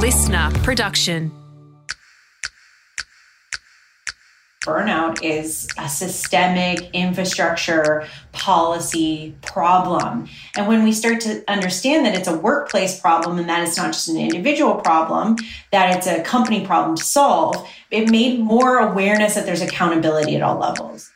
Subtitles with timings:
[0.00, 1.30] listener production.
[4.64, 10.26] Burnout is a systemic infrastructure policy problem.
[10.56, 13.92] And when we start to understand that it's a workplace problem and that it's not
[13.92, 15.36] just an individual problem,
[15.70, 20.40] that it's a company problem to solve, it made more awareness that there's accountability at
[20.40, 21.10] all levels.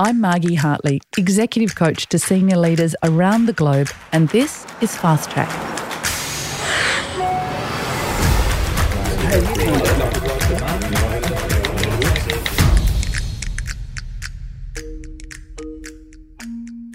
[0.00, 5.30] I'm Margie Hartley, executive coach to senior leaders around the globe, and this is Fast
[5.30, 5.77] Track.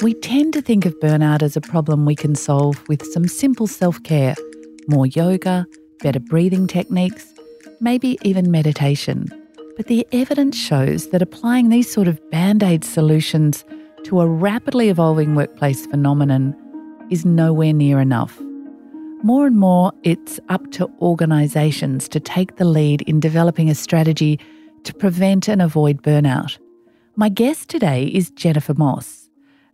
[0.01, 3.67] We tend to think of burnout as a problem we can solve with some simple
[3.67, 4.35] self care,
[4.87, 5.65] more yoga,
[5.99, 7.33] better breathing techniques,
[7.79, 9.27] maybe even meditation.
[9.77, 13.63] But the evidence shows that applying these sort of band aid solutions
[14.05, 16.55] to a rapidly evolving workplace phenomenon
[17.09, 18.39] is nowhere near enough.
[19.23, 24.39] More and more, it's up to organisations to take the lead in developing a strategy
[24.83, 26.57] to prevent and avoid burnout.
[27.15, 29.22] My guest today is Jennifer Moss,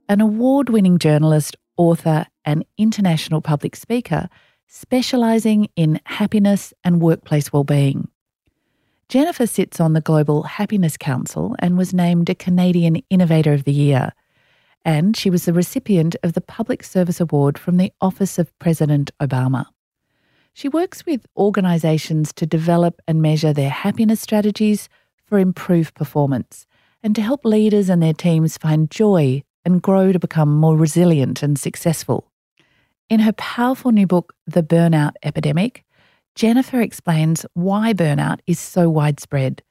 [0.09, 4.27] an award winning journalist, author, and international public speaker
[4.67, 8.09] specialising in happiness and workplace well-being.
[9.07, 13.73] Jennifer sits on the Global Happiness Council and was named a Canadian Innovator of the
[13.73, 14.13] Year.
[14.83, 19.11] And she was the recipient of the Public Service Award from the Office of President
[19.19, 19.65] Obama.
[20.53, 24.89] She works with organisations to develop and measure their happiness strategies
[25.23, 26.65] for improved performance
[27.03, 31.43] and to help leaders and their teams find joy and grow to become more resilient
[31.43, 32.31] and successful.
[33.09, 35.83] In her powerful new book, The Burnout Epidemic,
[36.35, 39.63] Jennifer explains why burnout is so widespread,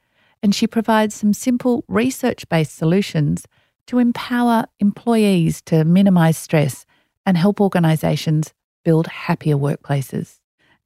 [0.43, 3.47] and she provides some simple research based solutions
[3.87, 6.85] to empower employees to minimise stress
[7.25, 8.53] and help organisations
[8.85, 10.41] build happier workplaces.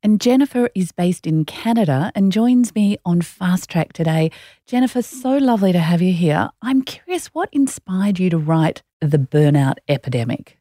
[0.05, 4.33] And Jennifer is based in Canada and joins me on Fast Track today.
[4.67, 6.51] Jennifer, so lovely to have you here.
[6.61, 10.59] I'm curious, what inspired you to write The Burnout Epidemic?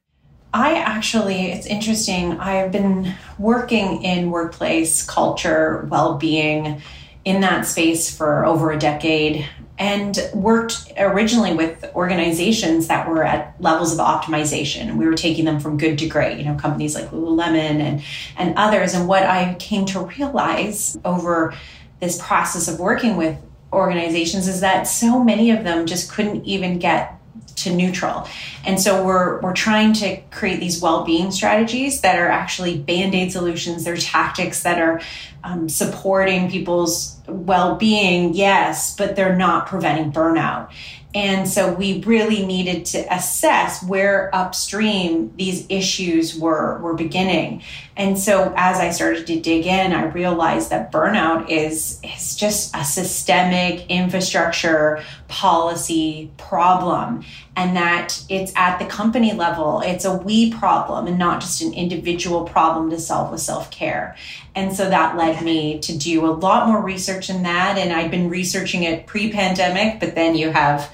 [0.53, 2.39] I actually, it's interesting.
[2.39, 6.79] I've been working in workplace culture, well being
[7.25, 9.47] in that space for over a decade
[9.81, 14.95] and worked originally with organizations that were at levels of optimization.
[14.95, 18.03] We were taking them from good to great, you know, companies like Lululemon and,
[18.37, 18.93] and others.
[18.93, 21.55] And what I came to realize over
[21.99, 23.41] this process of working with
[23.73, 27.19] organizations is that so many of them just couldn't even get
[27.57, 28.27] to neutral.
[28.65, 33.83] And so we're we're trying to create these well-being strategies that are actually band-aid solutions.
[33.83, 35.01] They're tactics that are
[35.43, 40.71] um, supporting people's well-being, yes, but they're not preventing burnout.
[41.13, 47.63] And so we really needed to assess where upstream these issues were, were beginning.
[47.97, 52.73] And so as I started to dig in, I realized that burnout is, is just
[52.73, 57.23] a systemic infrastructure policy problem
[57.55, 59.81] and that it's at the company level.
[59.81, 64.15] It's a we problem and not just an individual problem to solve with self care.
[64.53, 67.77] And so that led me to do a lot more research in that.
[67.77, 70.93] And I'd been researching it pre pandemic, but then you have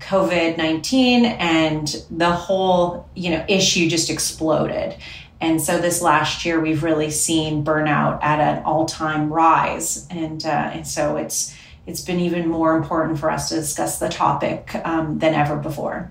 [0.00, 4.96] COVID 19 and the whole, you know, issue just exploded.
[5.40, 10.70] And so this last year, we've really seen burnout at an all-time rise, and uh,
[10.72, 11.54] and so it's
[11.86, 16.10] it's been even more important for us to discuss the topic um, than ever before.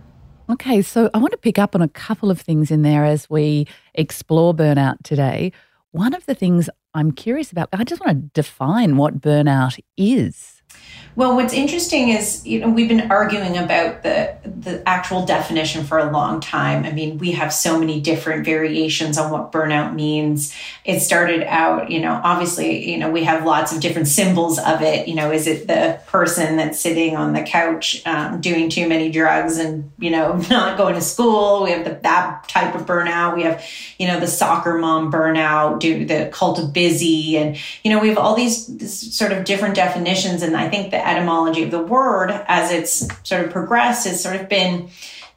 [0.49, 3.29] Okay, so I want to pick up on a couple of things in there as
[3.29, 5.51] we explore burnout today.
[5.91, 10.54] One of the things I'm curious about, I just want to define what burnout is.
[11.15, 15.97] Well, what's interesting is, you know, we've been arguing about the the actual definition for
[15.99, 16.85] a long time.
[16.85, 20.53] I mean, we have so many different variations on what burnout means.
[20.83, 24.81] It started out, you know, obviously, you know, we have lots of different symbols of
[24.81, 25.07] it.
[25.07, 29.09] You know, is it the person that's sitting on the couch um, doing too many
[29.09, 31.63] drugs and you know not going to school?
[31.63, 33.37] We have the that type of burnout.
[33.37, 33.63] We have,
[33.97, 38.09] you know, the soccer mom burnout, do the cult of busy, and you know, we
[38.09, 40.41] have all these sort of different definitions.
[40.41, 44.35] And I think that etymology of the word as it's sort of progressed has sort
[44.35, 44.89] of been,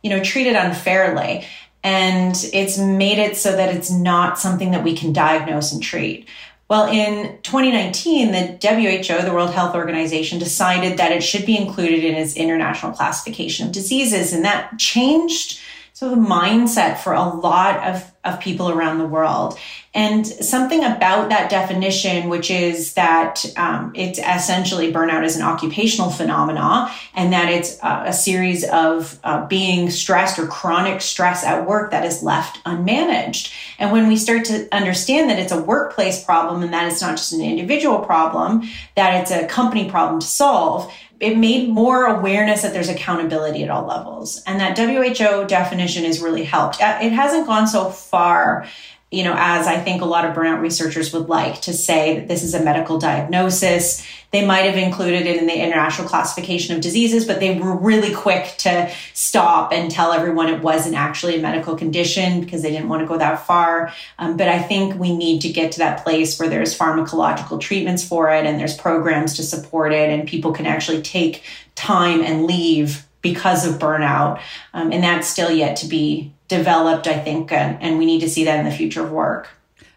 [0.02, 1.44] you know, treated unfairly.
[1.84, 6.28] And it's made it so that it's not something that we can diagnose and treat.
[6.68, 12.04] Well, in 2019, the WHO, the World Health Organization, decided that it should be included
[12.04, 14.34] in its international classification of diseases.
[14.34, 15.60] And that changed
[15.94, 19.58] sort of the mindset for a lot of, of people around the world.
[19.94, 26.10] And something about that definition, which is that um, it's essentially burnout is an occupational
[26.10, 31.66] phenomena and that it's uh, a series of uh, being stressed or chronic stress at
[31.66, 33.52] work that is left unmanaged.
[33.78, 37.16] And when we start to understand that it's a workplace problem and that it's not
[37.16, 42.62] just an individual problem, that it's a company problem to solve, it made more awareness
[42.62, 44.42] that there's accountability at all levels.
[44.46, 46.80] And that WHO definition has really helped.
[46.80, 48.66] Uh, it hasn't gone so far
[49.10, 52.28] you know, as I think a lot of burnout researchers would like to say that
[52.28, 54.06] this is a medical diagnosis.
[54.32, 58.14] They might have included it in the International Classification of Diseases, but they were really
[58.14, 62.90] quick to stop and tell everyone it wasn't actually a medical condition because they didn't
[62.90, 63.94] want to go that far.
[64.18, 68.06] Um, but I think we need to get to that place where there's pharmacological treatments
[68.06, 71.44] for it and there's programs to support it and people can actually take
[71.76, 74.42] time and leave because of burnout.
[74.74, 78.28] Um, and that's still yet to be developed, I think, and, and we need to
[78.28, 79.48] see that in the future of work.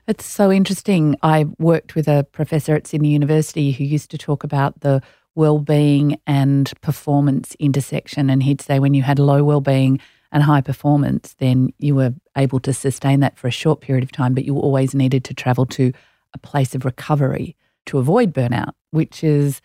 [0.07, 1.15] It's so interesting.
[1.23, 5.01] I worked with a professor at Sydney University who used to talk about the
[5.35, 9.99] well-being and performance intersection and he'd say when you had low well-being
[10.31, 14.11] and high performance then you were able to sustain that for a short period of
[14.11, 15.93] time but you always needed to travel to
[16.33, 17.55] a place of recovery
[17.85, 19.61] to avoid burnout which is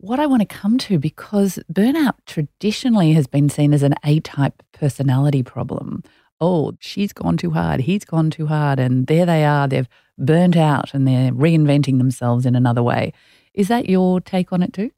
[0.00, 4.20] what I want to come to because burnout traditionally has been seen as an A
[4.20, 6.02] type personality problem.
[6.40, 10.56] Oh, she's gone too hard, he's gone too hard, and there they are, they've burnt
[10.56, 13.12] out and they're reinventing themselves in another way.
[13.52, 14.90] Is that your take on it too?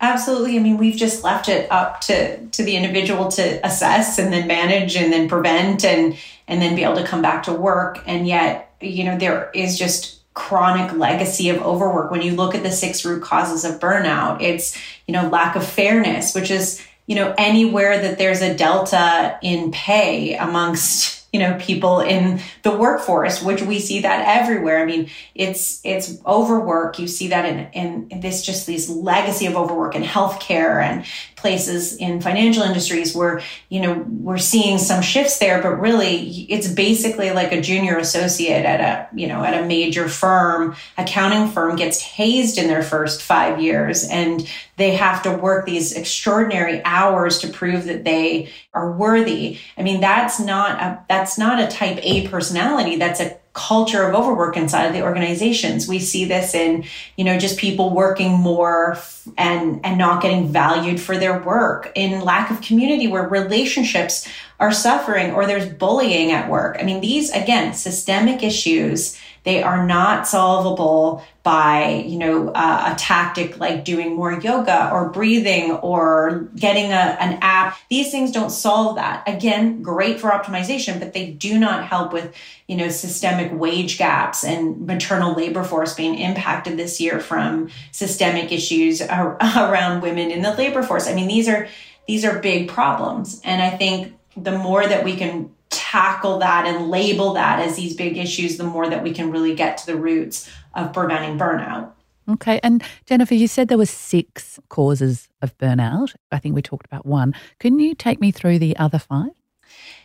[0.00, 0.58] Absolutely.
[0.58, 4.46] I mean, we've just left it up to to the individual to assess and then
[4.46, 6.16] manage and then prevent and
[6.48, 8.02] and then be able to come back to work.
[8.06, 12.10] And yet, you know, there is just chronic legacy of overwork.
[12.10, 15.66] When you look at the six root causes of burnout it's you know lack of
[15.66, 21.56] fairness which is you know anywhere that there's a delta in pay amongst you know
[21.58, 24.82] people in the workforce which we see that everywhere.
[24.82, 26.98] I mean it's it's overwork.
[26.98, 31.06] You see that in in this just this legacy of overwork in healthcare and
[31.36, 36.66] places in financial industries where you know we're seeing some shifts there but really it's
[36.66, 41.76] basically like a junior associate at a you know at a major firm accounting firm
[41.76, 47.38] gets hazed in their first 5 years and they have to work these extraordinary hours
[47.38, 49.58] to prove that they are worthy.
[49.76, 52.96] I mean that's not a that's not a type a personality.
[52.96, 55.88] That's a culture of overwork inside of the organizations.
[55.88, 56.84] We see this in
[57.16, 58.98] you know just people working more
[59.38, 64.28] and and not getting valued for their work in lack of community where relationships
[64.60, 66.76] are suffering or there's bullying at work.
[66.78, 72.98] I mean these again systemic issues they are not solvable by, you know, uh, a
[72.98, 77.78] tactic like doing more yoga or breathing or getting a, an app.
[77.88, 79.22] These things don't solve that.
[79.28, 82.34] Again, great for optimization, but they do not help with,
[82.66, 88.50] you know, systemic wage gaps and maternal labor force being impacted this year from systemic
[88.50, 91.06] issues around women in the labor force.
[91.06, 91.68] I mean, these are,
[92.08, 93.40] these are big problems.
[93.44, 95.52] And I think the more that we can
[95.96, 99.54] tackle that and label that as these big issues, the more that we can really
[99.54, 101.92] get to the roots of preventing burnout.
[102.28, 102.60] Okay.
[102.62, 106.14] And Jennifer, you said there were six causes of burnout.
[106.30, 107.34] I think we talked about one.
[107.60, 109.30] Can you take me through the other five?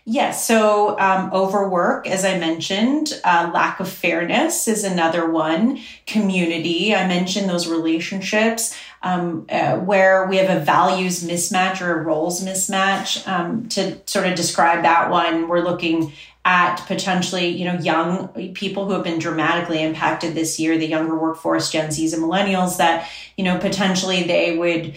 [0.05, 0.47] Yes.
[0.47, 5.79] So, um, overwork, as I mentioned, uh, lack of fairness is another one.
[6.07, 12.03] Community, I mentioned those relationships um, uh, where we have a values mismatch or a
[12.03, 13.27] roles mismatch.
[13.27, 16.13] Um, to sort of describe that one, we're looking
[16.43, 21.15] at potentially, you know, young people who have been dramatically impacted this year, the younger
[21.15, 24.95] workforce, Gen Zs and millennials, that, you know, potentially they would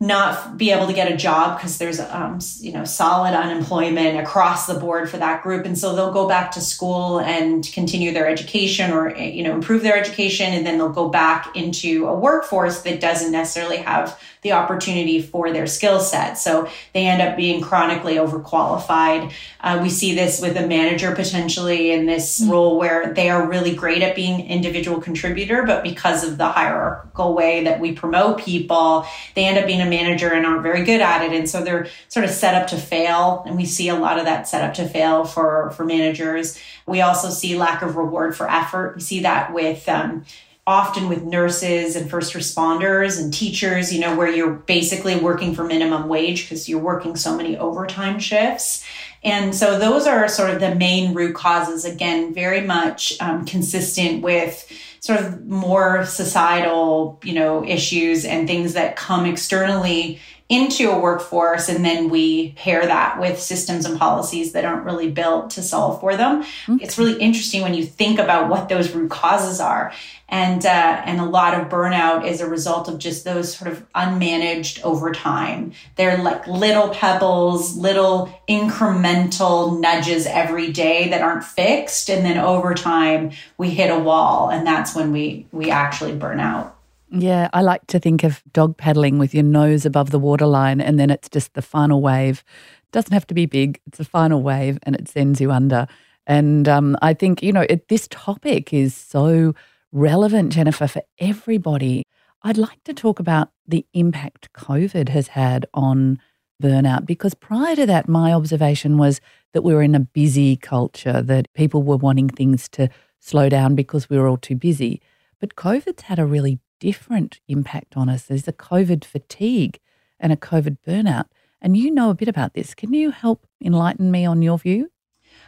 [0.00, 4.66] not be able to get a job because there's um, you know solid unemployment across
[4.66, 5.66] the board for that group.
[5.66, 9.82] And so they'll go back to school and continue their education or you know improve
[9.82, 14.52] their education and then they'll go back into a workforce that doesn't necessarily have the
[14.52, 16.38] opportunity for their skill set.
[16.38, 19.32] So they end up being chronically overqualified.
[19.60, 22.50] Uh, we see this with a manager potentially in this mm-hmm.
[22.50, 27.34] role where they are really great at being individual contributor, but because of the hierarchical
[27.34, 31.00] way that we promote people, they end up being a manager and aren't very good
[31.00, 31.32] at it.
[31.32, 33.42] And so they're sort of set up to fail.
[33.46, 36.60] And we see a lot of that set up to fail for, for managers.
[36.86, 38.94] We also see lack of reward for effort.
[38.94, 40.24] We see that with um,
[40.68, 45.64] often with nurses and first responders and teachers, you know, where you're basically working for
[45.64, 48.84] minimum wage because you're working so many overtime shifts.
[49.24, 54.22] And so those are sort of the main root causes, again, very much um, consistent
[54.22, 54.70] with
[55.00, 61.68] sort of more societal, you know, issues and things that come externally into a workforce
[61.68, 66.00] and then we pair that with systems and policies that aren't really built to solve
[66.00, 66.42] for them.
[66.68, 66.82] Okay.
[66.82, 69.92] It's really interesting when you think about what those root causes are.
[70.30, 73.90] And, uh, and a lot of burnout is a result of just those sort of
[73.92, 82.10] unmanaged over time They're like little pebbles, little incremental nudges every day that aren't fixed.
[82.10, 86.40] And then over time we hit a wall and that's when we, we actually burn
[86.40, 86.77] out.
[87.10, 90.98] Yeah, I like to think of dog paddling with your nose above the waterline and
[90.98, 92.44] then it's just the final wave.
[92.82, 95.86] It doesn't have to be big, it's a final wave and it sends you under.
[96.26, 99.54] And um, I think, you know, it, this topic is so
[99.90, 102.02] relevant, Jennifer, for everybody.
[102.42, 106.20] I'd like to talk about the impact COVID has had on
[106.62, 109.22] burnout because prior to that, my observation was
[109.54, 113.74] that we were in a busy culture, that people were wanting things to slow down
[113.74, 115.00] because we were all too busy.
[115.40, 118.24] But COVID's had a really different impact on us.
[118.24, 119.78] There's a COVID fatigue
[120.20, 121.26] and a COVID burnout.
[121.60, 122.74] And you know a bit about this.
[122.74, 124.90] Can you help enlighten me on your view?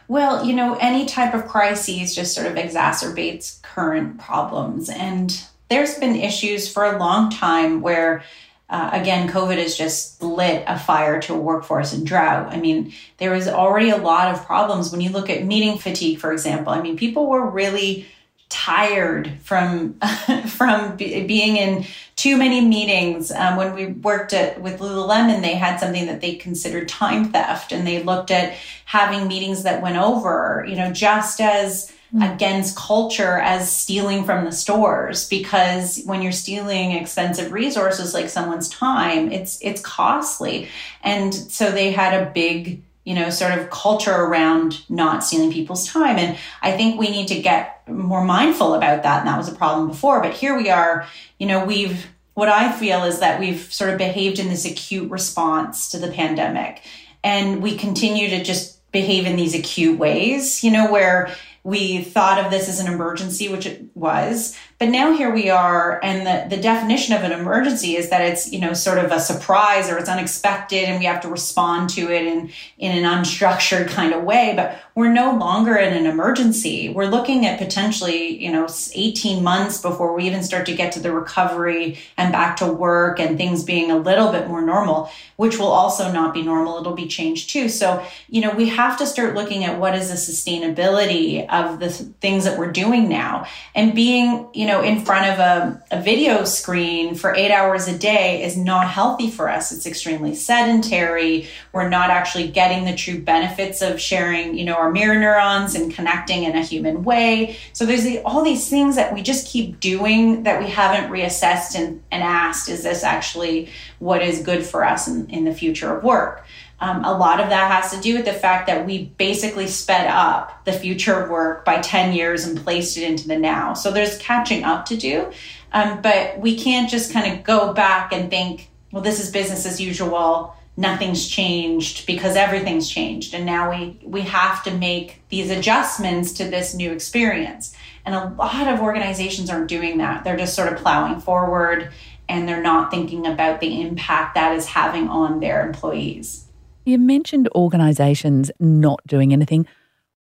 [0.07, 4.89] Well, you know, any type of crises just sort of exacerbates current problems.
[4.89, 8.23] And there's been issues for a long time where,
[8.69, 12.51] uh, again, COVID has just lit a fire to a workforce in drought.
[12.51, 16.19] I mean, there was already a lot of problems when you look at meeting fatigue,
[16.19, 16.73] for example.
[16.73, 18.05] I mean, people were really
[18.51, 19.93] tired from
[20.47, 23.31] from being in too many meetings.
[23.31, 27.71] Um, when we worked at with Lululemon, they had something that they considered time theft,
[27.71, 28.53] and they looked at
[28.85, 30.65] having meetings that went over.
[30.67, 32.33] You know, just as mm.
[32.33, 38.69] against culture as stealing from the stores because when you're stealing expensive resources like someone's
[38.69, 40.67] time it's it's costly
[41.03, 45.87] and so they had a big you know, sort of culture around not stealing people's
[45.87, 46.17] time.
[46.17, 49.19] And I think we need to get more mindful about that.
[49.19, 50.21] And that was a problem before.
[50.21, 51.07] But here we are,
[51.39, 55.09] you know, we've, what I feel is that we've sort of behaved in this acute
[55.09, 56.83] response to the pandemic.
[57.23, 62.43] And we continue to just behave in these acute ways, you know, where we thought
[62.43, 66.55] of this as an emergency, which it was, but now here we are, and the,
[66.55, 69.99] the definition of an emergency is that it's, you know, sort of a surprise or
[69.99, 74.23] it's unexpected and we have to respond to it in, in an unstructured kind of
[74.23, 74.53] way.
[74.55, 76.89] But we're no longer in an emergency.
[76.89, 80.99] We're looking at potentially, you know, 18 months before we even start to get to
[80.99, 85.59] the recovery and back to work and things being a little bit more normal, which
[85.59, 86.79] will also not be normal.
[86.79, 87.69] It'll be changed too.
[87.69, 91.89] So, you know, we have to start looking at what is the sustainability of the
[91.89, 93.45] things that we're doing now
[93.75, 97.87] and being, you know, know, in front of a, a video screen for eight hours
[97.87, 99.71] a day is not healthy for us.
[99.71, 101.47] It's extremely sedentary.
[101.73, 105.93] We're not actually getting the true benefits of sharing, you know, our mirror neurons and
[105.93, 107.57] connecting in a human way.
[107.73, 111.75] So there's the, all these things that we just keep doing that we haven't reassessed
[111.75, 115.95] and, and asked, is this actually what is good for us in, in the future
[115.95, 116.45] of work?
[116.81, 120.07] Um, a lot of that has to do with the fact that we basically sped
[120.07, 123.75] up the future of work by 10 years and placed it into the now.
[123.75, 125.31] So there's catching up to do.
[125.73, 129.67] Um, but we can't just kind of go back and think, well, this is business
[129.67, 130.55] as usual.
[130.75, 133.35] Nothing's changed because everything's changed.
[133.35, 137.75] And now we, we have to make these adjustments to this new experience.
[138.05, 140.23] And a lot of organizations aren't doing that.
[140.23, 141.91] They're just sort of plowing forward
[142.27, 146.45] and they're not thinking about the impact that is having on their employees.
[146.83, 149.67] You mentioned organisations not doing anything.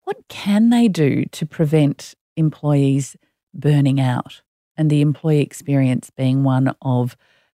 [0.03, 3.15] What can they do to prevent employees
[3.53, 4.41] burning out
[4.75, 7.15] and the employee experience being one of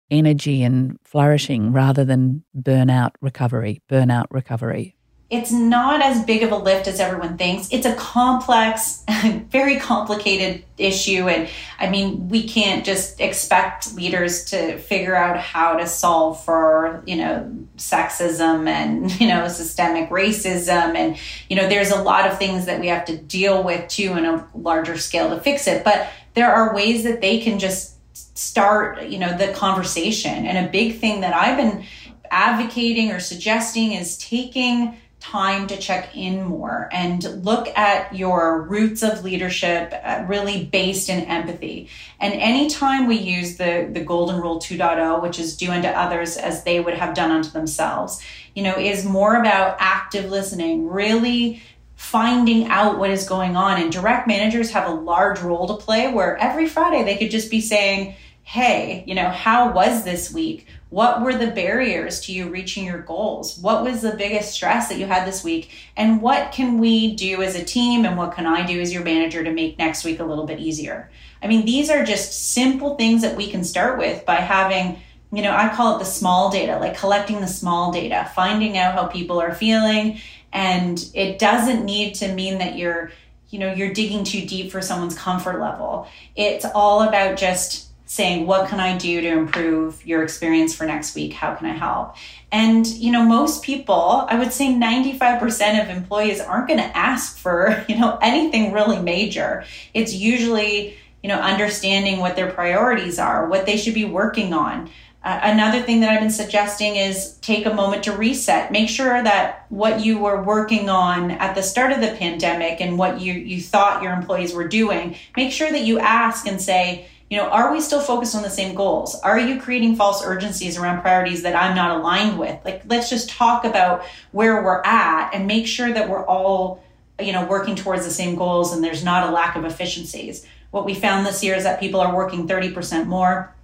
[0.10, 4.96] energy and flourishing rather than burnout recovery, burnout recovery?
[5.34, 7.68] It's not as big of a lift as everyone thinks.
[7.72, 9.04] It's a complex,
[9.50, 11.28] very complicated issue.
[11.28, 11.50] And
[11.80, 17.16] I mean, we can't just expect leaders to figure out how to solve for, you
[17.16, 20.96] know, sexism and, you know, systemic racism.
[20.96, 21.18] And,
[21.50, 24.26] you know, there's a lot of things that we have to deal with too in
[24.26, 25.84] a larger scale to fix it.
[25.84, 27.98] But there are ways that they can just
[28.38, 30.46] start, you know, the conversation.
[30.46, 31.86] And a big thing that I've been
[32.30, 39.02] advocating or suggesting is taking time to check in more and look at your roots
[39.02, 41.88] of leadership uh, really based in empathy.
[42.20, 46.66] And anytime we use the, the golden rule 2.0, which is do unto others as
[46.66, 48.22] they would have done unto themselves,
[48.54, 51.64] you know, is more about active listening, really
[51.96, 53.82] finding out what is going on.
[53.82, 57.50] And direct managers have a large role to play where every Friday they could just
[57.50, 60.68] be saying, Hey, you know, how was this week?
[60.94, 63.58] What were the barriers to you reaching your goals?
[63.58, 65.72] What was the biggest stress that you had this week?
[65.98, 68.06] And what can we do as a team?
[68.06, 70.60] And what can I do as your manager to make next week a little bit
[70.60, 71.10] easier?
[71.42, 75.00] I mean, these are just simple things that we can start with by having
[75.32, 78.94] you know, I call it the small data, like collecting the small data, finding out
[78.94, 80.20] how people are feeling.
[80.52, 83.10] And it doesn't need to mean that you're,
[83.50, 86.08] you know, you're digging too deep for someone's comfort level.
[86.36, 91.16] It's all about just saying, what can I do to improve your experience for next
[91.16, 91.34] week?
[91.34, 92.16] How can I help?
[92.52, 97.40] And, you know, most people, I would say 95% of employees aren't going to ask
[97.40, 99.66] for, you know, anything really major.
[99.96, 104.92] It's usually, you know, understanding what their priorities are, what they should be working on.
[105.24, 108.72] Uh, another thing that I've been suggesting is take a moment to reset.
[108.72, 112.96] Make sure that what you were working on at the start of the pandemic and
[112.96, 117.08] what you, you thought your employees were doing, make sure that you ask and say,
[117.30, 119.16] you know, are we still focused on the same goals?
[119.22, 122.60] Are you creating false urgencies around priorities that I'm not aligned with?
[122.64, 126.84] Like, let's just talk about where we're at and make sure that we're all,
[127.20, 130.46] you know, working towards the same goals and there's not a lack of efficiencies.
[130.72, 133.56] What we found this year is that people are working 30% more.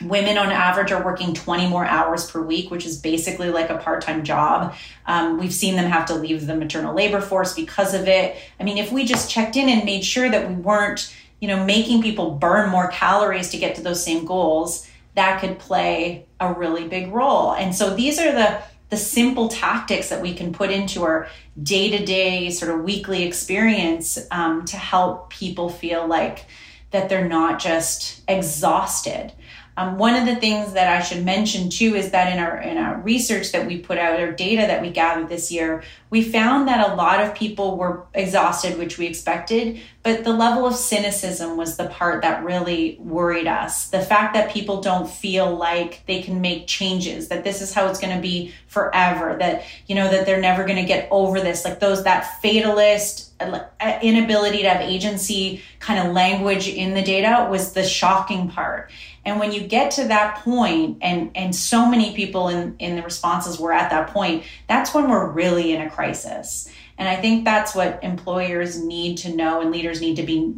[0.00, 3.78] Women on average are working 20 more hours per week, which is basically like a
[3.78, 4.74] part time job.
[5.06, 8.36] Um, we've seen them have to leave the maternal labor force because of it.
[8.60, 11.64] I mean, if we just checked in and made sure that we weren't you know,
[11.64, 16.52] making people burn more calories to get to those same goals, that could play a
[16.52, 17.52] really big role.
[17.52, 21.28] And so these are the the simple tactics that we can put into our
[21.62, 26.46] day-to-day sort of weekly experience um, to help people feel like
[26.90, 29.30] that they're not just exhausted
[29.78, 32.78] um, one of the things that I should mention too is that in our in
[32.78, 36.66] our research that we put out, our data that we gathered this year, we found
[36.66, 41.56] that a lot of people were exhausted, which we expected, but the level of cynicism
[41.56, 43.88] was the part that really worried us.
[43.90, 47.86] The fact that people don't feel like they can make changes, that this is how
[47.86, 51.40] it's going to be forever, that you know that they're never going to get over
[51.40, 53.60] this, like those that fatalist uh,
[54.02, 58.90] inability to have agency kind of language in the data was the shocking part
[59.24, 63.02] and when you get to that point, and and so many people in in the
[63.02, 66.70] responses were at that point, that's when we're really in a crisis.
[66.98, 70.52] And I think that's what employers need to know and leaders need to be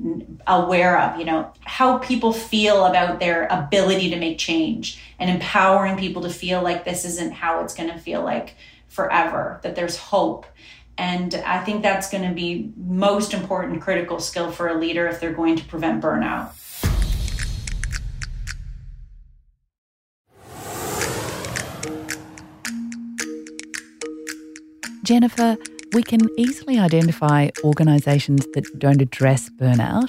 [0.47, 5.99] aware of, you know, how people feel about their ability to make change and empowering
[5.99, 8.57] people to feel like this isn't how it's going to feel like
[8.89, 10.47] forever, that there's hope.
[10.97, 15.21] And I think that's going to be most important critical skill for a leader if
[15.21, 16.53] they're going to prevent burnout.
[25.11, 25.57] Jennifer,
[25.93, 30.09] we can easily identify organisations that don't address burnout.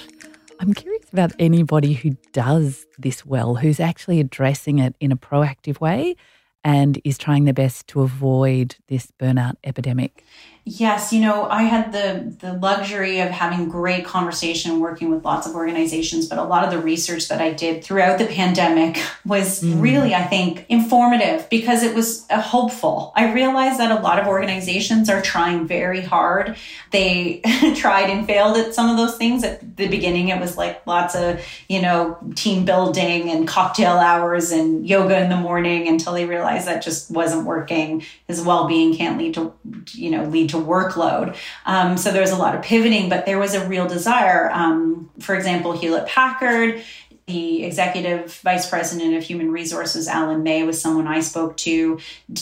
[0.60, 5.80] I'm curious about anybody who does this well, who's actually addressing it in a proactive
[5.80, 6.14] way
[6.62, 10.24] and is trying their best to avoid this burnout epidemic.
[10.64, 15.44] Yes, you know, I had the the luxury of having great conversation working with lots
[15.44, 19.60] of organizations, but a lot of the research that I did throughout the pandemic was
[19.60, 19.82] mm.
[19.82, 23.12] really, I think, informative because it was uh, hopeful.
[23.16, 26.56] I realized that a lot of organizations are trying very hard.
[26.92, 27.40] They
[27.74, 29.42] tried and failed at some of those things.
[29.42, 34.52] At the beginning, it was like lots of, you know, team building and cocktail hours
[34.52, 38.04] and yoga in the morning until they realized that just wasn't working.
[38.28, 39.52] His well-being can't lead to,
[39.90, 41.36] you know, lead to workload.
[41.66, 44.50] Um, so there was a lot of pivoting, but there was a real desire.
[44.52, 46.82] Um, for example, Hewlett Packard,
[47.26, 52.00] the executive vice president of human resources, Alan May, was someone I spoke to.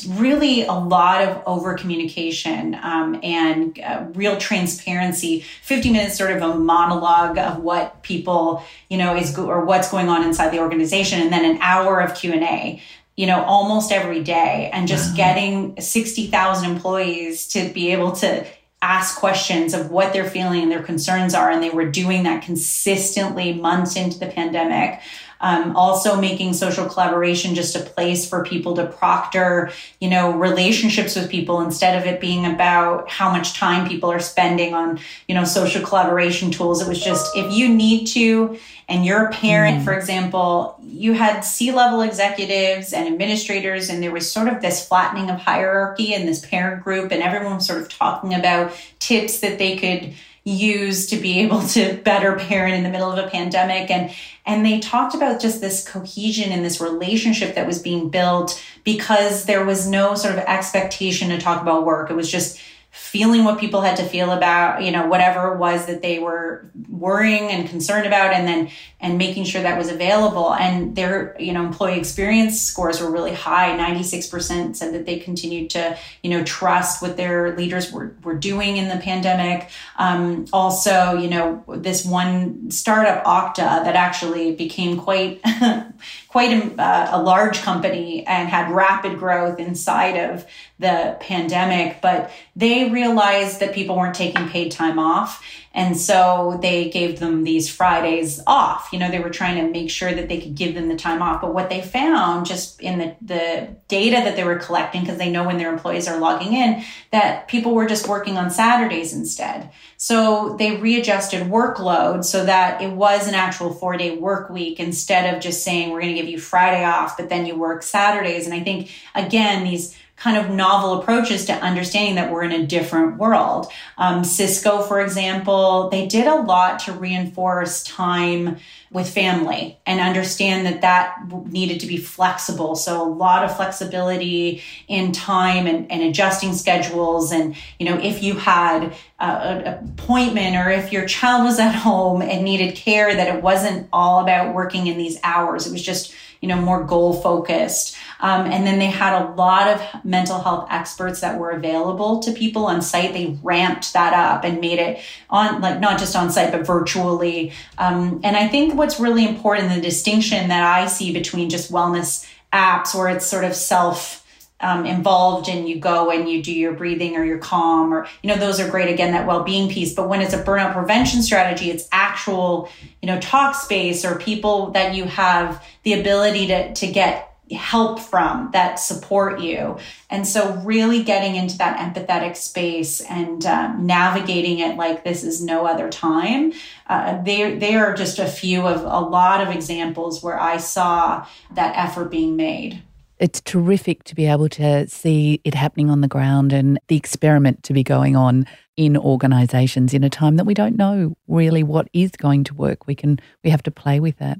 [0.08, 5.44] Really, a lot of over communication um, and uh, real transparency.
[5.62, 9.90] Fifty minutes, sort of a monologue of what people, you know, is go- or what's
[9.90, 12.82] going on inside the organization, and then an hour of Q and A
[13.20, 15.16] you know, almost every day and just wow.
[15.16, 18.46] getting 60,000 employees to be able to
[18.80, 21.50] ask questions of what they're feeling and their concerns are.
[21.50, 25.02] And they were doing that consistently months into the pandemic.
[25.42, 31.16] Um, also making social collaboration just a place for people to proctor, you know, relationships
[31.16, 35.34] with people instead of it being about how much time people are spending on, you
[35.34, 36.82] know, social collaboration tools.
[36.82, 38.58] It was just if you need to
[38.90, 39.84] and you're a parent, mm.
[39.84, 44.86] for example, you had C level executives and administrators, and there was sort of this
[44.86, 49.40] flattening of hierarchy in this parent group, and everyone was sort of talking about tips
[49.40, 50.12] that they could
[50.44, 53.90] use to be able to better parent in the middle of a pandemic.
[53.90, 54.10] And
[54.46, 59.44] and they talked about just this cohesion and this relationship that was being built because
[59.44, 62.10] there was no sort of expectation to talk about work.
[62.10, 62.58] It was just
[62.90, 66.68] feeling what people had to feel about you know whatever it was that they were
[66.88, 70.52] worrying and concerned about and then and making sure that was available.
[70.52, 73.76] And their you know employee experience scores were really high.
[73.76, 78.76] 96% said that they continued to you know trust what their leaders were, were doing
[78.76, 79.68] in the pandemic.
[79.96, 85.40] Um, also you know this one startup Okta that actually became quite
[86.30, 90.46] quite a, uh, a large company and had rapid growth inside of
[90.78, 95.44] the pandemic, but they realized that people weren't taking paid time off.
[95.72, 98.88] And so they gave them these Fridays off.
[98.92, 101.22] You know, they were trying to make sure that they could give them the time
[101.22, 101.40] off.
[101.40, 105.30] But what they found just in the, the data that they were collecting, because they
[105.30, 109.70] know when their employees are logging in, that people were just working on Saturdays instead.
[109.96, 115.32] So they readjusted workload so that it was an actual four day work week instead
[115.32, 118.44] of just saying, we're going to give you Friday off, but then you work Saturdays.
[118.44, 122.66] And I think, again, these kind of novel approaches to understanding that we're in a
[122.66, 123.72] different world.
[123.96, 128.58] Um, Cisco, for example, they did a lot to reinforce time
[128.92, 132.76] with family and understand that that needed to be flexible.
[132.76, 137.32] So a lot of flexibility in time and, and adjusting schedules.
[137.32, 142.20] And, you know, if you had an appointment or if your child was at home
[142.20, 145.66] and needed care, that it wasn't all about working in these hours.
[145.66, 147.96] It was just, you know, more goal focused.
[148.20, 152.32] Um, and then they had a lot of mental health experts that were available to
[152.32, 153.12] people on site.
[153.12, 157.52] They ramped that up and made it on, like, not just on site, but virtually.
[157.78, 162.28] Um, and I think what's really important, the distinction that I see between just wellness
[162.52, 164.20] apps where it's sort of self
[164.60, 168.28] um, involved and you go and you do your breathing or your calm or you
[168.28, 171.70] know those are great again that well-being piece but when it's a burnout prevention strategy
[171.70, 172.68] it's actual
[173.00, 178.00] you know talk space or people that you have the ability to to get help
[178.00, 179.78] from that support you.
[180.08, 185.42] And so, really getting into that empathetic space and um, navigating it like this is
[185.42, 186.52] no other time.
[186.86, 191.26] Uh, they, they are just a few of a lot of examples where I saw
[191.52, 192.82] that effort being made.
[193.18, 197.62] It's terrific to be able to see it happening on the ground and the experiment
[197.64, 198.46] to be going on
[198.78, 202.86] in organizations in a time that we don't know really what is going to work.
[202.86, 204.38] We can we have to play with that.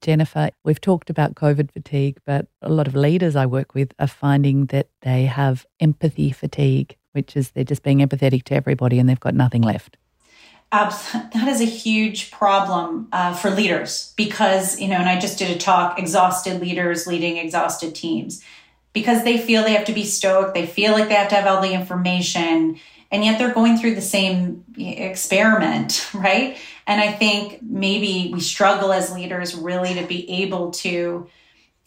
[0.00, 4.06] Jennifer, we've talked about COVID fatigue, but a lot of leaders I work with are
[4.06, 9.08] finding that they have empathy fatigue, which is they're just being empathetic to everybody and
[9.08, 9.96] they've got nothing left.
[10.72, 11.30] Absolutely.
[11.32, 15.54] that is a huge problem uh, for leaders because, you know, and I just did
[15.54, 18.42] a talk, exhausted leaders leading exhausted teams,
[18.92, 21.46] because they feel they have to be stoic, they feel like they have to have
[21.46, 22.78] all the information,
[23.10, 26.58] and yet they're going through the same experiment, right?
[26.86, 31.28] And I think maybe we struggle as leaders really to be able to,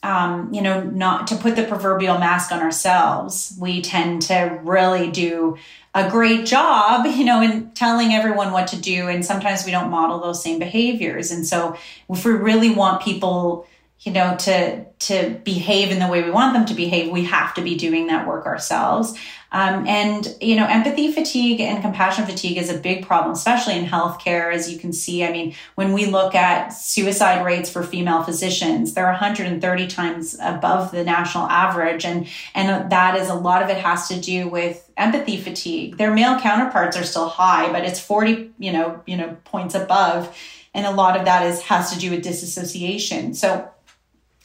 [0.03, 3.55] um, you know, not to put the proverbial mask on ourselves.
[3.59, 5.57] We tend to really do
[5.95, 9.07] a great job, you know, in telling everyone what to do.
[9.07, 11.31] And sometimes we don't model those same behaviors.
[11.31, 11.77] And so
[12.09, 13.67] if we really want people,
[14.01, 17.53] you know, to to behave in the way we want them to behave, we have
[17.53, 19.17] to be doing that work ourselves.
[19.51, 23.85] Um, and, you know, empathy fatigue and compassion fatigue is a big problem, especially in
[23.85, 24.53] healthcare.
[24.53, 28.93] As you can see, I mean, when we look at suicide rates for female physicians,
[28.93, 32.05] they're 130 times above the national average.
[32.05, 35.97] And, and that is a lot of it has to do with empathy fatigue.
[35.97, 40.37] Their male counterparts are still high, but it's 40, you know, you know, points above.
[40.75, 43.33] And a lot of that is has to do with disassociation.
[43.33, 43.67] So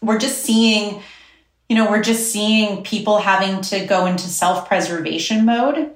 [0.02, 1.02] we're just seeing
[1.68, 5.90] you know, we're just seeing people having to go into self preservation mode.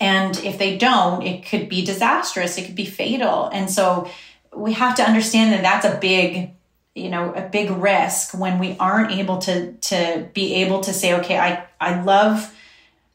[0.00, 3.48] And if they don't, it could be disastrous, it could be fatal.
[3.52, 4.10] And so
[4.54, 6.50] we have to understand that that's a big
[6.94, 11.14] you know a big risk when we aren't able to to be able to say
[11.14, 12.54] okay i i love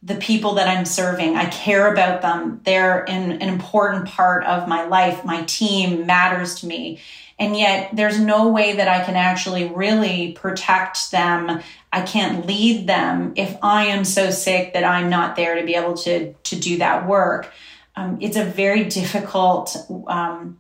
[0.04, 1.36] the people that i'm serving.
[1.36, 2.62] I care about them.
[2.64, 5.26] They're an, an important part of my life.
[5.26, 7.00] My team matters to me
[7.40, 11.62] and yet there's no way that I can actually really protect them.
[11.94, 15.76] I can't lead them if I am so sick that I'm not there to be
[15.76, 17.52] able to, to do that work.
[17.96, 19.76] Um, it's a very difficult,
[20.08, 20.60] um,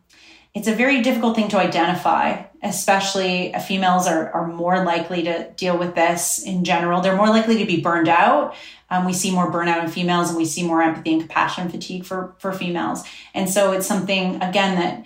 [0.53, 5.77] it's a very difficult thing to identify, especially females are, are more likely to deal
[5.77, 7.01] with this in general.
[7.01, 8.55] They're more likely to be burned out.
[8.89, 12.05] Um, we see more burnout in females and we see more empathy and compassion fatigue
[12.05, 13.03] for, for females.
[13.33, 15.05] And so it's something, again, that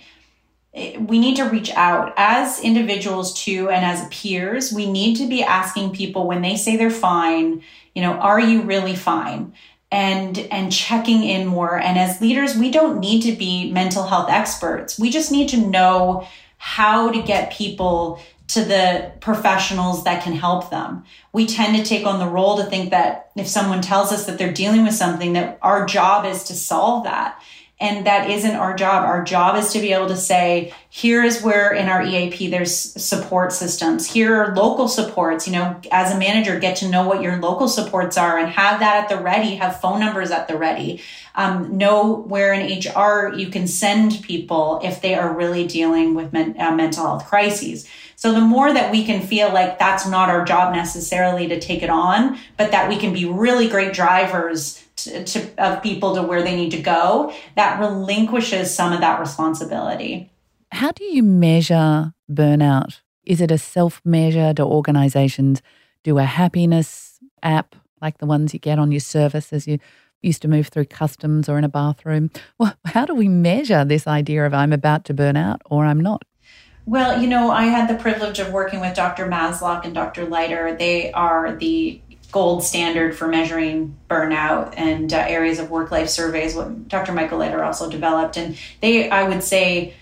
[0.74, 5.42] we need to reach out as individuals too and as peers we need to be
[5.42, 7.62] asking people when they say they're fine
[7.94, 9.52] you know are you really fine
[9.90, 14.30] and and checking in more and as leaders we don't need to be mental health
[14.30, 18.20] experts we just need to know how to get people
[18.52, 21.04] to the professionals that can help them.
[21.32, 24.36] We tend to take on the role to think that if someone tells us that
[24.36, 27.42] they're dealing with something that our job is to solve that.
[27.82, 29.04] And that isn't our job.
[29.04, 32.72] Our job is to be able to say, here is where in our EAP there's
[32.72, 34.08] support systems.
[34.08, 35.48] Here are local supports.
[35.48, 38.78] You know, as a manager, get to know what your local supports are and have
[38.78, 41.02] that at the ready, have phone numbers at the ready.
[41.34, 46.32] Um, know where in HR you can send people if they are really dealing with
[46.32, 47.88] men, uh, mental health crises.
[48.14, 51.82] So the more that we can feel like that's not our job necessarily to take
[51.82, 56.22] it on, but that we can be really great drivers to, to, of people to
[56.22, 60.30] where they need to go, that relinquishes some of that responsibility.
[60.70, 63.00] How do you measure burnout?
[63.24, 64.52] Is it a self measure?
[64.52, 65.62] Do organizations
[66.02, 69.78] do a happiness app like the ones you get on your service as you
[70.22, 72.30] used to move through customs or in a bathroom?
[72.58, 76.00] Well, how do we measure this idea of I'm about to burn out or I'm
[76.00, 76.24] not?
[76.84, 79.26] Well, you know, I had the privilege of working with Dr.
[79.26, 80.26] Maslach and Dr.
[80.26, 80.74] Leiter.
[80.76, 82.00] They are the
[82.32, 87.12] gold standard for measuring burnout and uh, areas of work life surveys, what Dr.
[87.12, 88.38] Michael Leiter also developed.
[88.38, 89.94] And they, I would say,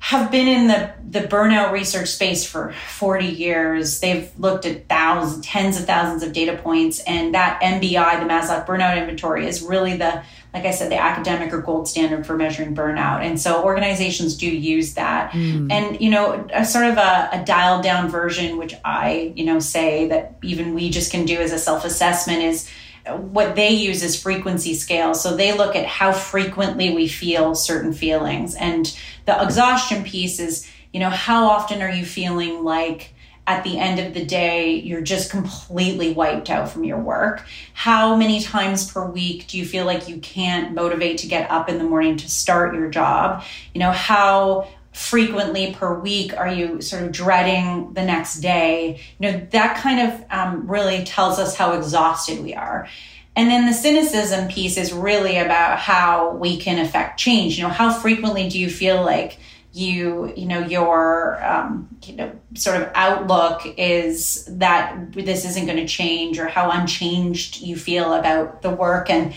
[0.00, 4.00] have been in the, the burnout research space for 40 years.
[4.00, 8.66] They've looked at thousands, tens of thousands of data points, and that MBI, the Maslach
[8.66, 12.74] Burnout Inventory, is really the, like I said, the academic or gold standard for measuring
[12.74, 13.24] burnout.
[13.24, 15.30] And so organizations do use that.
[15.32, 15.72] Mm.
[15.72, 19.60] And, you know, a sort of a, a dialed down version, which I, you know,
[19.60, 22.68] say that even we just can do as a self assessment is
[23.06, 25.14] what they use is frequency scale.
[25.14, 28.54] So they look at how frequently we feel certain feelings.
[28.54, 33.14] And the exhaustion piece is, you know, how often are you feeling like
[33.46, 37.44] at the end of the day, you're just completely wiped out from your work?
[37.74, 41.68] How many times per week do you feel like you can't motivate to get up
[41.68, 43.42] in the morning to start your job?
[43.74, 49.32] You know, how frequently per week are you sort of dreading the next day you
[49.32, 52.86] know that kind of um, really tells us how exhausted we are
[53.34, 57.70] and then the cynicism piece is really about how we can affect change you know
[57.70, 59.38] how frequently do you feel like
[59.72, 65.78] you you know your um, you know sort of outlook is that this isn't going
[65.78, 69.34] to change or how unchanged you feel about the work and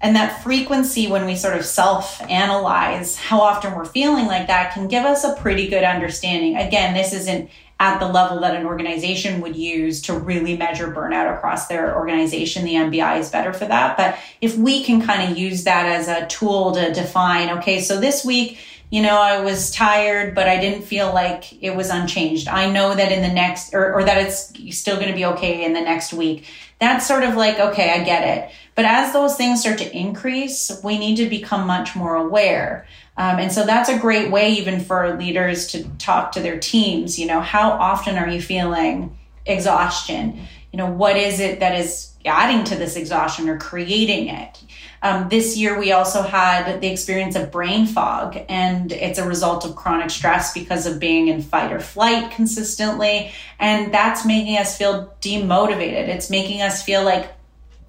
[0.00, 4.74] and that frequency, when we sort of self analyze how often we're feeling like that,
[4.74, 6.56] can give us a pretty good understanding.
[6.56, 11.34] Again, this isn't at the level that an organization would use to really measure burnout
[11.34, 12.64] across their organization.
[12.64, 13.96] The MBI is better for that.
[13.96, 18.00] But if we can kind of use that as a tool to define, okay, so
[18.00, 18.58] this week,
[18.90, 22.46] you know, I was tired, but I didn't feel like it was unchanged.
[22.46, 25.64] I know that in the next, or, or that it's still going to be okay
[25.64, 26.46] in the next week.
[26.78, 28.54] That's sort of like, okay, I get it.
[28.76, 32.86] But as those things start to increase, we need to become much more aware.
[33.16, 37.18] Um, and so that's a great way, even for leaders, to talk to their teams.
[37.18, 40.46] You know, how often are you feeling exhaustion?
[40.72, 44.62] You know, what is it that is adding to this exhaustion or creating it?
[45.06, 49.64] Um, this year, we also had the experience of brain fog, and it's a result
[49.64, 53.30] of chronic stress because of being in fight or flight consistently.
[53.60, 56.08] And that's making us feel demotivated.
[56.08, 57.32] It's making us feel like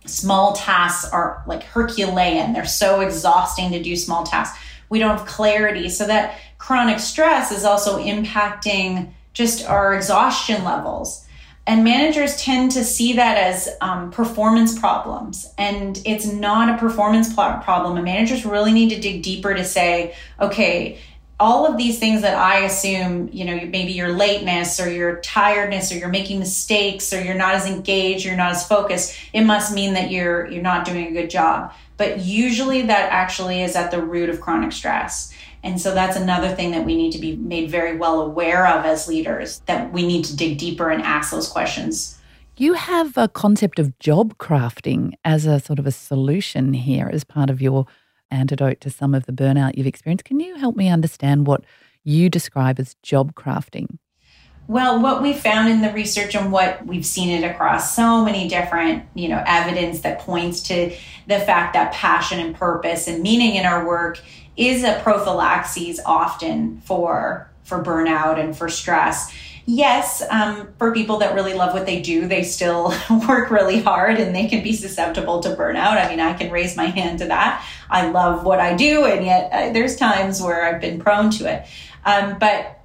[0.06, 2.54] small tasks are like Herculean.
[2.54, 4.60] They're so exhausting to do small tasks.
[4.90, 5.90] We don't have clarity.
[5.90, 11.26] So that chronic stress is also impacting just our exhaustion levels.
[11.68, 15.54] And managers tend to see that as um, performance problems.
[15.58, 17.98] And it's not a performance problem.
[17.98, 20.98] And managers really need to dig deeper to say, okay,
[21.40, 25.92] all of these things that I assume, you know, maybe your lateness or your tiredness
[25.92, 29.74] or you're making mistakes or you're not as engaged, you're not as focused, it must
[29.74, 31.74] mean that you're you're not doing a good job.
[31.98, 35.34] But usually that actually is at the root of chronic stress.
[35.64, 38.86] And so that's another thing that we need to be made very well aware of
[38.86, 42.18] as leaders that we need to dig deeper and ask those questions.
[42.58, 47.24] You have a concept of job crafting as a sort of a solution here as
[47.24, 47.86] part of your
[48.32, 50.26] antidote to some of the burnout you've experienced.
[50.26, 51.64] Can you help me understand what
[52.04, 54.00] you describe as job crafting?
[54.68, 58.50] Well, what we found in the research and what we've seen it across so many
[58.50, 60.94] different, you know, evidence that points to
[61.26, 64.20] the fact that passion and purpose and meaning in our work
[64.58, 69.32] is a prophylaxis often for for burnout and for stress
[69.68, 72.94] yes, um, for people that really love what they do, they still
[73.28, 76.04] work really hard and they can be susceptible to burnout.
[76.04, 77.64] I mean, I can raise my hand to that.
[77.90, 81.54] I love what I do, and yet uh, there's times where I've been prone to
[81.54, 81.68] it.
[82.06, 82.77] Um, but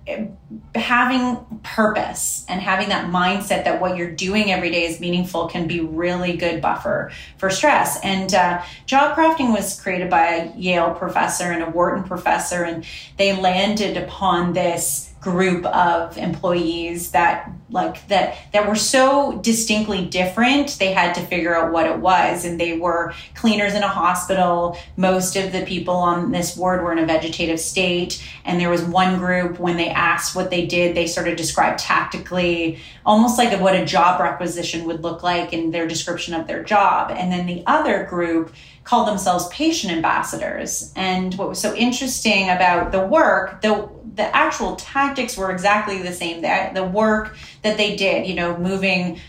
[0.74, 5.68] having purpose and having that mindset that what you're doing every day is meaningful can
[5.68, 8.00] be really good buffer for stress.
[8.02, 12.84] And uh, job crafting was created by a Yale professor and a Wharton professor, and
[13.16, 20.76] they landed upon this group of employees that like that that were so distinctly different
[20.78, 22.44] they had to figure out what it was.
[22.44, 24.76] And they were cleaners in a hospital.
[24.96, 28.22] Most of the people on this ward were in a vegetative state.
[28.44, 31.78] And there was one group when they asked what they did they sort of described
[31.78, 36.64] tactically almost like what a job requisition would look like in their description of their
[36.64, 37.12] job.
[37.12, 38.52] And then the other group
[38.84, 40.92] called themselves patient ambassadors.
[40.96, 46.12] And what was so interesting about the work the the actual tactics were exactly the
[46.12, 46.42] same.
[46.42, 49.20] The, the work that they did, you know, moving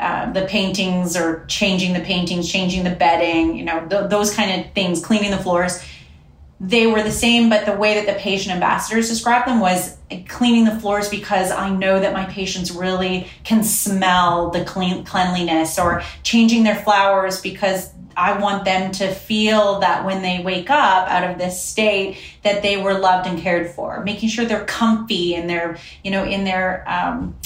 [0.00, 4.60] uh, the paintings or changing the paintings, changing the bedding, you know, th- those kind
[4.60, 5.84] of things, cleaning the floors.
[6.58, 9.96] They were the same, but the way that the patient ambassadors described them was
[10.28, 15.78] cleaning the floors because I know that my patients really can smell the clean cleanliness,
[15.78, 21.08] or changing their flowers because I want them to feel that when they wake up
[21.08, 25.34] out of this state that they were loved and cared for, making sure they're comfy
[25.34, 27.36] and they're, you know, in their um,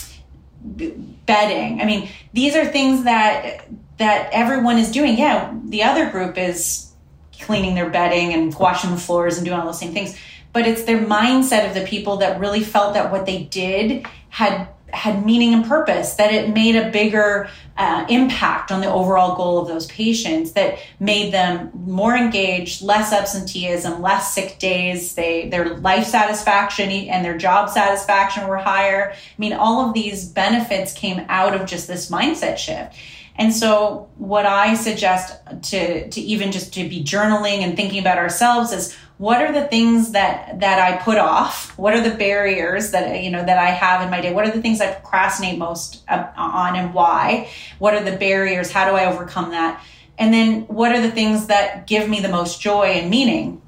[1.26, 1.80] bedding.
[1.80, 5.18] I mean, these are things that that everyone is doing.
[5.18, 6.92] Yeah, the other group is
[7.40, 10.18] cleaning their bedding and washing the floors and doing all those same things.
[10.52, 14.68] But it's their mindset of the people that really felt that what they did had
[14.96, 19.58] had meaning and purpose, that it made a bigger uh, impact on the overall goal
[19.58, 25.14] of those patients, that made them more engaged, less absenteeism, less sick days.
[25.14, 29.12] They their life satisfaction and their job satisfaction were higher.
[29.12, 32.94] I mean, all of these benefits came out of just this mindset shift.
[33.38, 35.38] And so what I suggest
[35.70, 39.66] to to even just to be journaling and thinking about ourselves is what are the
[39.66, 41.76] things that that I put off?
[41.78, 44.32] What are the barriers that you know that I have in my day?
[44.32, 47.48] What are the things I procrastinate most um, on and why?
[47.78, 48.70] What are the barriers?
[48.70, 49.82] How do I overcome that?
[50.18, 53.62] And then what are the things that give me the most joy and meaning?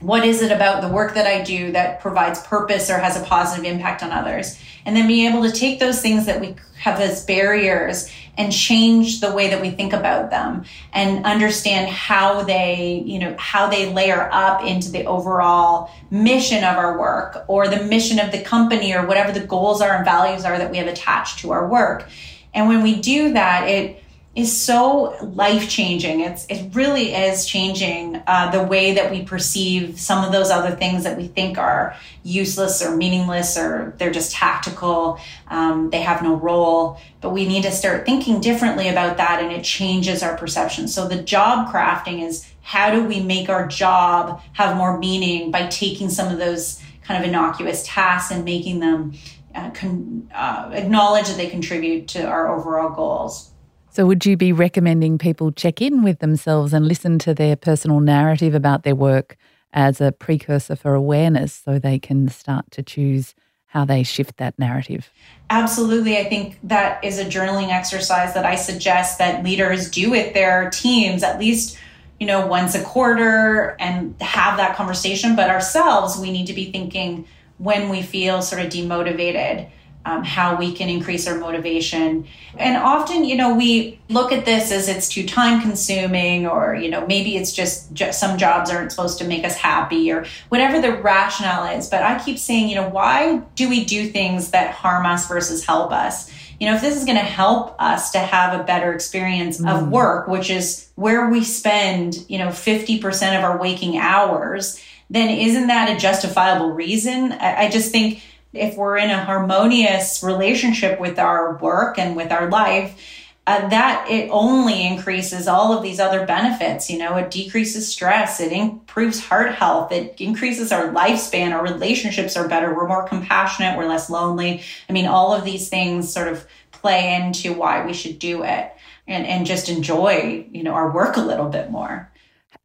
[0.00, 3.24] What is it about the work that I do that provides purpose or has a
[3.24, 4.58] positive impact on others?
[4.84, 9.20] And then being able to take those things that we have as barriers and change
[9.20, 13.92] the way that we think about them and understand how they, you know, how they
[13.92, 18.94] layer up into the overall mission of our work or the mission of the company
[18.94, 22.08] or whatever the goals are and values are that we have attached to our work.
[22.54, 24.02] And when we do that, it
[24.34, 26.20] is so life changing.
[26.20, 30.74] It's it really is changing uh, the way that we perceive some of those other
[30.74, 35.20] things that we think are useless or meaningless or they're just tactical.
[35.48, 36.98] Um, they have no role.
[37.20, 40.88] But we need to start thinking differently about that, and it changes our perception.
[40.88, 45.66] So the job crafting is how do we make our job have more meaning by
[45.66, 49.12] taking some of those kind of innocuous tasks and making them
[49.54, 53.51] uh, con- uh, acknowledge that they contribute to our overall goals.
[53.94, 58.00] So, would you be recommending people check in with themselves and listen to their personal
[58.00, 59.36] narrative about their work
[59.74, 63.34] as a precursor for awareness so they can start to choose
[63.66, 65.10] how they shift that narrative?
[65.50, 66.16] Absolutely.
[66.16, 70.70] I think that is a journaling exercise that I suggest that leaders do with their
[70.70, 71.78] teams at least
[72.18, 76.70] you know once a quarter and have that conversation but ourselves we need to be
[76.70, 77.26] thinking
[77.58, 79.68] when we feel sort of demotivated
[80.04, 82.26] um, how we can increase our motivation.
[82.58, 86.90] And often, you know, we look at this as it's too time consuming, or, you
[86.90, 90.80] know, maybe it's just, just some jobs aren't supposed to make us happy, or whatever
[90.80, 91.88] the rationale is.
[91.88, 95.64] But I keep saying, you know, why do we do things that harm us versus
[95.64, 96.30] help us?
[96.58, 99.68] You know, if this is going to help us to have a better experience mm.
[99.68, 105.28] of work, which is where we spend, you know, 50% of our waking hours, then
[105.28, 107.32] isn't that a justifiable reason?
[107.32, 112.30] I, I just think if we're in a harmonious relationship with our work and with
[112.30, 112.98] our life,
[113.46, 116.88] uh, that it only increases all of these other benefits.
[116.88, 122.36] You know, it decreases stress, it improves heart health, it increases our lifespan, our relationships
[122.36, 124.62] are better, we're more compassionate, we're less lonely.
[124.88, 128.72] I mean, all of these things sort of play into why we should do it
[129.08, 132.12] and, and just enjoy, you know, our work a little bit more.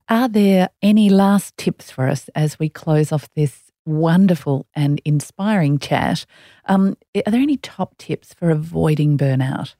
[0.10, 5.80] Are there any last tips for us as we close off this wonderful and inspiring
[5.80, 6.26] chat.
[6.66, 9.74] Um, are there any top tips for avoiding burnout?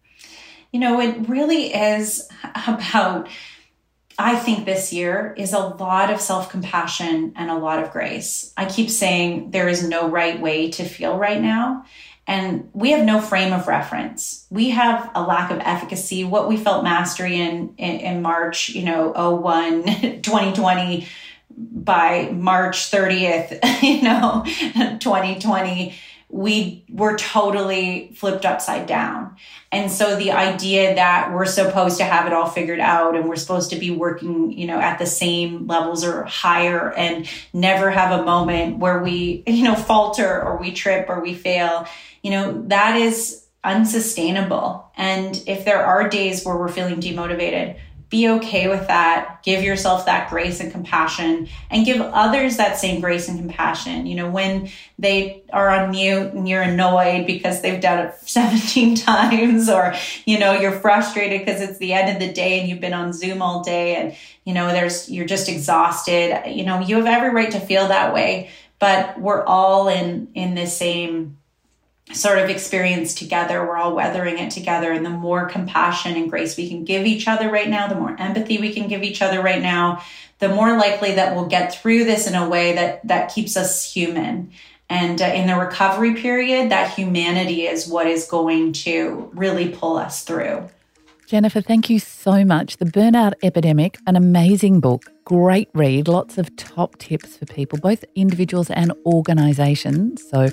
[0.72, 2.28] You know, it really is
[2.68, 3.28] about,
[4.18, 8.54] I think this year is a lot of self compassion and a lot of grace.
[8.58, 11.86] I keep saying there is no right way to feel right now.
[12.30, 14.46] And we have no frame of reference.
[14.50, 16.26] We have a lack of efficacy.
[16.26, 19.84] What we felt mastery in, in, in March, you know, 01,
[20.22, 21.08] 2020
[21.58, 24.44] by March 30th, you know,
[25.00, 25.96] 2020,
[26.30, 29.36] we were totally flipped upside down.
[29.72, 33.38] And so the idea that we're supposed to have it all figured out and we're
[33.38, 38.20] supposed to be working, you know, at the same levels or higher and never have
[38.20, 41.88] a moment where we, you know, falter or we trip or we fail,
[42.24, 44.92] you know, that is unsustainable.
[44.98, 47.78] And if there are days where we're feeling demotivated,
[48.10, 49.44] be okay with that.
[49.44, 54.06] Give yourself that grace and compassion and give others that same grace and compassion.
[54.06, 58.96] You know, when they are on mute and you're annoyed because they've done it 17
[58.96, 59.94] times or,
[60.26, 63.12] you know, you're frustrated because it's the end of the day and you've been on
[63.14, 66.44] Zoom all day and, you know, there's, you're just exhausted.
[66.48, 68.50] You know, you have every right to feel that way.
[68.80, 71.37] but we're all in in the same
[72.14, 73.66] sort of experience together.
[73.66, 74.92] We're all weathering it together.
[74.92, 78.16] And the more compassion and grace we can give each other right now, the more
[78.20, 80.02] empathy we can give each other right now,
[80.40, 83.92] the more likely that we'll get through this in a way that that keeps us
[83.92, 84.52] human.
[84.90, 89.98] And uh, in the recovery period, that humanity is what is going to really pull
[89.98, 90.70] us through.
[91.26, 92.78] Jennifer, thank you so much.
[92.78, 98.06] The Burnout Epidemic, an amazing book, great read, lots of top tips for people, both
[98.16, 100.24] individuals and organizations.
[100.30, 100.48] So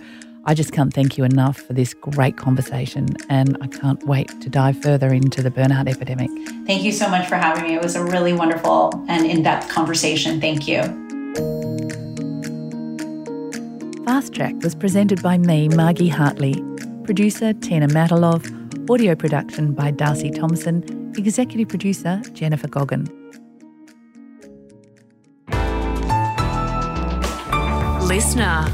[0.47, 4.51] I just can't thank you enough for this great conversation, and I can't wait to
[4.51, 6.31] dive further into the burnout epidemic.
[6.67, 7.75] Thank you so much for having me.
[7.75, 10.43] It was a really wonderful and in depth conversation.
[10.43, 10.83] Thank you.
[14.05, 16.63] Fast Track was presented by me, Margie Hartley,
[17.05, 23.09] producer Tina Matalov, audio production by Darcy Thompson, executive producer Jennifer Goggin.
[28.07, 28.71] Listener.